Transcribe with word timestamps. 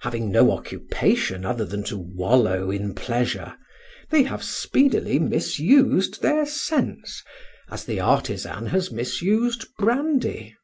Having 0.00 0.32
no 0.32 0.50
occupation 0.50 1.44
other 1.46 1.64
than 1.64 1.84
to 1.84 1.96
wallow 1.96 2.68
in 2.68 2.96
pleasure, 2.96 3.54
they 4.10 4.24
have 4.24 4.42
speedily 4.42 5.20
misused 5.20 6.20
their 6.20 6.46
sense, 6.46 7.22
as 7.70 7.84
the 7.84 8.00
artisan 8.00 8.66
has 8.66 8.90
misused 8.90 9.66
brandy. 9.78 10.56